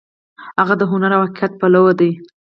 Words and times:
هغه 0.59 0.75
د 0.77 0.81
هنر 0.91 1.11
او 1.15 1.21
حقیقت 1.27 1.51
پلوی 1.59 1.93
دی. 1.99 2.11